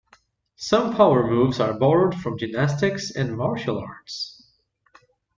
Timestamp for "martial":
3.37-3.77